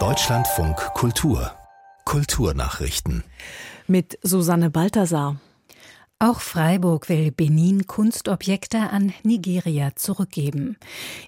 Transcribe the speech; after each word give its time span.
Deutschlandfunk 0.00 0.76
Kultur 0.94 1.52
Kulturnachrichten 2.04 3.22
mit 3.86 4.18
Susanne 4.20 4.68
Balthasar. 4.68 5.36
Auch 6.20 6.40
Freiburg 6.40 7.08
will 7.08 7.32
Benin 7.32 7.86
Kunstobjekte 7.86 8.78
an 8.78 9.12
Nigeria 9.24 9.96
zurückgeben. 9.96 10.76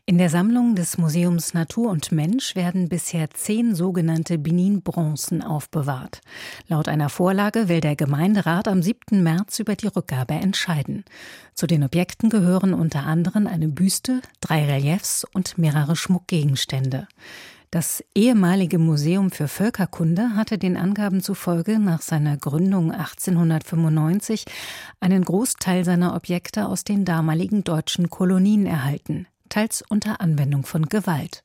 In 0.06 0.17
der 0.17 0.31
Sammlung 0.31 0.77
des 0.77 0.97
Museums 0.97 1.54
Natur 1.54 1.90
und 1.90 2.12
Mensch 2.12 2.54
werden 2.54 2.88
bisher 2.88 3.29
zehn 3.30 3.75
sogenannte 3.75 4.38
Benin-Bronzen 4.38 5.43
aufbewahrt. 5.43 6.21
Laut 6.69 6.87
einer 6.88 7.08
Vorlage 7.08 7.69
will 7.69 7.80
der 7.80 7.97
Gemeinderat 7.97 8.69
am 8.69 8.80
7. 8.80 9.22
März 9.25 9.58
über 9.58 9.75
die 9.75 9.88
Rückgabe 9.88 10.35
entscheiden. 10.35 11.04
Zu 11.53 11.66
den 11.66 11.83
Objekten 11.83 12.30
gehören 12.30 12.72
unter 12.72 13.04
anderem 13.04 13.48
eine 13.48 13.69
Büste, 13.69 14.22
drei 14.40 14.66
Reliefs 14.66 15.25
und 15.25 15.58
mehrere 15.58 15.97
Schmuckgegenstände. 15.97 17.09
Das 17.77 18.02
ehemalige 18.15 18.79
Museum 18.79 19.30
für 19.30 19.48
Völkerkunde 19.48 20.35
hatte 20.35 20.57
den 20.57 20.79
Angaben 20.79 21.21
zufolge 21.21 21.79
nach 21.79 22.01
seiner 22.01 22.39
Gründung 22.39 22.91
1895 22.91 24.47
einen 24.99 25.23
Großteil 25.23 25.85
seiner 25.85 26.16
Objekte 26.16 26.69
aus 26.69 26.85
den 26.85 27.05
damaligen 27.05 27.65
deutschen 27.65 28.09
Kolonien 28.09 28.65
erhalten, 28.65 29.27
teils 29.51 29.85
unter 29.87 30.23
Anwendung 30.23 30.65
von 30.65 30.87
Gewalt. 30.87 31.43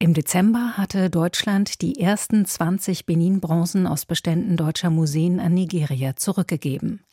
Im 0.00 0.12
Dezember 0.12 0.76
hatte 0.76 1.08
Deutschland 1.08 1.82
die 1.82 2.00
ersten 2.00 2.46
20 2.46 3.06
Benin-Bronzen 3.06 3.86
aus 3.86 4.06
Beständen 4.06 4.56
deutscher 4.56 4.90
Museen 4.90 5.38
an 5.38 5.54
Nigeria 5.54 6.16
zurückgegeben. 6.16 7.04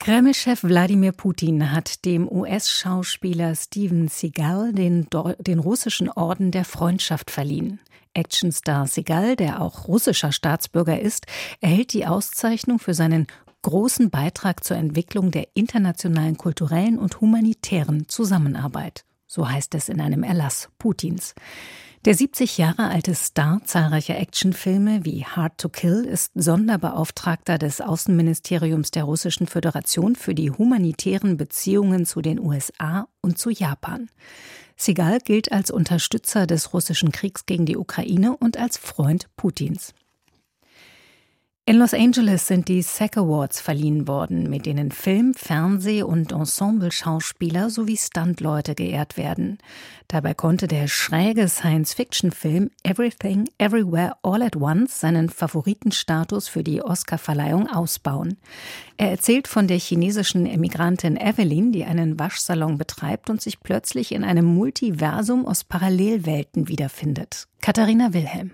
Kreml-Chef 0.00 0.62
Wladimir 0.62 1.12
Putin 1.12 1.72
hat 1.72 2.04
dem 2.04 2.30
US-Schauspieler 2.30 3.54
Steven 3.56 4.08
Seagal 4.08 4.72
den, 4.72 5.08
den 5.40 5.58
russischen 5.58 6.08
Orden 6.08 6.52
der 6.52 6.64
Freundschaft 6.64 7.30
verliehen. 7.30 7.80
Actionstar 8.14 8.86
Seagal, 8.86 9.34
der 9.36 9.60
auch 9.60 9.88
russischer 9.88 10.30
Staatsbürger 10.30 11.00
ist, 11.00 11.26
erhält 11.60 11.92
die 11.92 12.06
Auszeichnung 12.06 12.78
für 12.78 12.94
seinen 12.94 13.26
großen 13.62 14.08
Beitrag 14.10 14.62
zur 14.62 14.76
Entwicklung 14.76 15.32
der 15.32 15.48
internationalen 15.54 16.36
kulturellen 16.36 16.98
und 16.98 17.20
humanitären 17.20 18.08
Zusammenarbeit. 18.08 19.04
So 19.26 19.48
heißt 19.50 19.74
es 19.74 19.88
in 19.88 20.00
einem 20.00 20.22
Erlass 20.22 20.70
Putins. 20.78 21.34
Der 22.08 22.14
70 22.14 22.56
Jahre 22.56 22.88
alte 22.88 23.14
Star 23.14 23.60
zahlreicher 23.66 24.18
Actionfilme 24.18 25.04
wie 25.04 25.26
Hard 25.26 25.58
to 25.58 25.68
Kill 25.68 26.06
ist 26.06 26.32
Sonderbeauftragter 26.34 27.58
des 27.58 27.82
Außenministeriums 27.82 28.90
der 28.92 29.04
Russischen 29.04 29.46
Föderation 29.46 30.16
für 30.16 30.34
die 30.34 30.50
humanitären 30.50 31.36
Beziehungen 31.36 32.06
zu 32.06 32.22
den 32.22 32.40
USA 32.40 33.08
und 33.20 33.36
zu 33.36 33.50
Japan. 33.50 34.08
Segal 34.74 35.18
gilt 35.18 35.52
als 35.52 35.70
Unterstützer 35.70 36.46
des 36.46 36.72
russischen 36.72 37.12
Kriegs 37.12 37.44
gegen 37.44 37.66
die 37.66 37.76
Ukraine 37.76 38.34
und 38.38 38.56
als 38.56 38.78
Freund 38.78 39.28
Putins. 39.36 39.92
In 41.68 41.76
Los 41.76 41.92
Angeles 41.92 42.46
sind 42.46 42.68
die 42.68 42.80
SAG 42.80 43.18
Awards 43.18 43.60
verliehen 43.60 44.08
worden, 44.08 44.48
mit 44.48 44.64
denen 44.64 44.90
Film-, 44.90 45.34
Fernseh- 45.34 46.02
und 46.02 46.32
Ensemble-Schauspieler 46.32 47.68
sowie 47.68 47.98
Stuntleute 47.98 48.74
geehrt 48.74 49.18
werden. 49.18 49.58
Dabei 50.06 50.32
konnte 50.32 50.66
der 50.66 50.88
schräge 50.88 51.46
Science-Fiction-Film 51.46 52.70
Everything, 52.84 53.50
Everywhere, 53.58 54.14
All 54.22 54.40
at 54.40 54.56
Once 54.56 54.98
seinen 54.98 55.28
Favoritenstatus 55.28 56.48
für 56.48 56.64
die 56.64 56.80
Oscar-Verleihung 56.80 57.68
ausbauen. 57.68 58.38
Er 58.96 59.10
erzählt 59.10 59.46
von 59.46 59.68
der 59.68 59.78
chinesischen 59.78 60.46
Emigrantin 60.46 61.18
Evelyn, 61.18 61.70
die 61.70 61.84
einen 61.84 62.18
Waschsalon 62.18 62.78
betreibt 62.78 63.28
und 63.28 63.42
sich 63.42 63.60
plötzlich 63.60 64.12
in 64.12 64.24
einem 64.24 64.46
Multiversum 64.46 65.44
aus 65.44 65.64
Parallelwelten 65.64 66.68
wiederfindet. 66.68 67.46
Katharina 67.60 68.14
Wilhelm. 68.14 68.52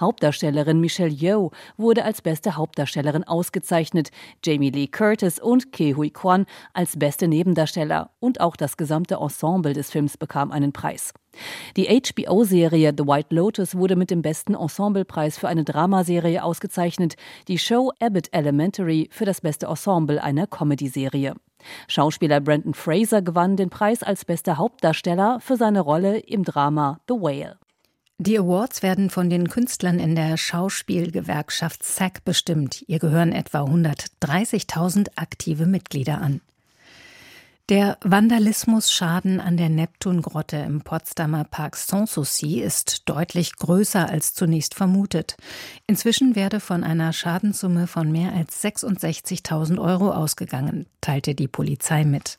Hauptdarstellerin 0.00 0.80
Michelle 0.80 1.10
Yeoh 1.10 1.50
wurde 1.76 2.04
als 2.04 2.22
beste 2.22 2.56
Hauptdarstellerin 2.56 3.24
ausgezeichnet, 3.24 4.10
Jamie 4.44 4.70
Lee 4.70 4.86
Curtis 4.86 5.38
und 5.38 5.72
Ke 5.72 5.96
Hui 5.96 6.10
Kwan 6.10 6.46
als 6.72 6.98
beste 6.98 7.28
Nebendarsteller 7.28 8.10
und 8.20 8.40
auch 8.40 8.56
das 8.56 8.76
gesamte 8.76 9.16
Ensemble 9.16 9.72
des 9.72 9.90
Films 9.90 10.16
bekam 10.16 10.50
einen 10.50 10.72
Preis. 10.72 11.12
Die 11.76 11.86
HBO-Serie 11.86 12.92
The 12.96 13.06
White 13.06 13.34
Lotus 13.34 13.74
wurde 13.74 13.96
mit 13.96 14.10
dem 14.10 14.22
besten 14.22 14.54
Ensemblepreis 14.54 15.38
für 15.38 15.48
eine 15.48 15.64
Dramaserie 15.64 16.42
ausgezeichnet, 16.42 17.16
die 17.48 17.58
Show 17.58 17.92
Abbott 18.00 18.28
Elementary 18.32 19.08
für 19.10 19.24
das 19.24 19.40
beste 19.40 19.66
Ensemble 19.66 20.22
einer 20.22 20.46
Comedy-Serie. 20.46 21.34
Schauspieler 21.88 22.40
Brandon 22.40 22.74
Fraser 22.74 23.22
gewann 23.22 23.56
den 23.56 23.70
Preis 23.70 24.02
als 24.02 24.24
bester 24.24 24.58
Hauptdarsteller 24.58 25.40
für 25.40 25.56
seine 25.56 25.80
Rolle 25.80 26.18
im 26.18 26.44
Drama 26.44 27.00
The 27.08 27.14
Whale. 27.14 27.58
Die 28.26 28.38
Awards 28.38 28.82
werden 28.82 29.10
von 29.10 29.28
den 29.28 29.50
Künstlern 29.50 29.98
in 29.98 30.14
der 30.14 30.38
Schauspielgewerkschaft 30.38 31.82
SAG 31.82 32.24
bestimmt. 32.24 32.82
Ihr 32.86 32.98
gehören 32.98 33.32
etwa 33.32 33.64
130.000 33.64 35.08
aktive 35.16 35.66
Mitglieder 35.66 36.22
an. 36.22 36.40
Der 37.68 37.98
Vandalismusschaden 38.02 39.40
an 39.40 39.58
der 39.58 39.68
Neptungrotte 39.68 40.56
im 40.56 40.80
Potsdamer 40.80 41.44
Park 41.44 41.76
Sanssouci 41.76 42.62
ist 42.62 43.02
deutlich 43.10 43.56
größer 43.56 44.08
als 44.08 44.32
zunächst 44.32 44.74
vermutet. 44.74 45.36
Inzwischen 45.86 46.34
werde 46.34 46.60
von 46.60 46.82
einer 46.82 47.12
Schadenssumme 47.12 47.86
von 47.86 48.10
mehr 48.10 48.32
als 48.32 48.64
66.000 48.64 49.78
Euro 49.78 50.12
ausgegangen, 50.12 50.86
teilte 51.02 51.34
die 51.34 51.48
Polizei 51.48 52.04
mit. 52.04 52.38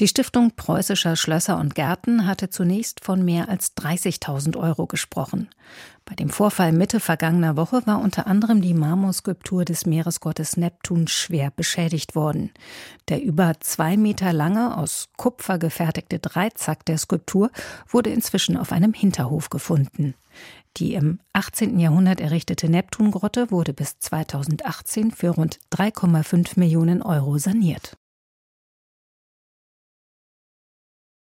Die 0.00 0.08
Stiftung 0.08 0.50
Preußischer 0.56 1.14
Schlösser 1.14 1.56
und 1.56 1.76
Gärten 1.76 2.26
hatte 2.26 2.50
zunächst 2.50 3.04
von 3.04 3.24
mehr 3.24 3.48
als 3.48 3.76
30.000 3.76 4.56
Euro 4.56 4.88
gesprochen. 4.88 5.48
Bei 6.04 6.16
dem 6.16 6.30
Vorfall 6.30 6.72
Mitte 6.72 6.98
vergangener 6.98 7.56
Woche 7.56 7.86
war 7.86 8.00
unter 8.00 8.26
anderem 8.26 8.60
die 8.60 8.74
Marmorskulptur 8.74 9.64
des 9.64 9.86
Meeresgottes 9.86 10.56
Neptun 10.56 11.06
schwer 11.06 11.52
beschädigt 11.52 12.16
worden. 12.16 12.50
Der 13.08 13.22
über 13.22 13.52
zwei 13.60 13.96
Meter 13.96 14.32
lange, 14.32 14.76
aus 14.76 15.10
Kupfer 15.16 15.58
gefertigte 15.58 16.18
Dreizack 16.18 16.84
der 16.86 16.98
Skulptur 16.98 17.50
wurde 17.86 18.10
inzwischen 18.10 18.56
auf 18.56 18.72
einem 18.72 18.94
Hinterhof 18.94 19.48
gefunden. 19.48 20.14
Die 20.76 20.94
im 20.94 21.20
18. 21.34 21.78
Jahrhundert 21.78 22.20
errichtete 22.20 22.68
Neptungrotte 22.68 23.52
wurde 23.52 23.72
bis 23.72 24.00
2018 24.00 25.12
für 25.12 25.30
rund 25.30 25.60
3,5 25.72 26.58
Millionen 26.58 27.00
Euro 27.00 27.38
saniert. 27.38 27.96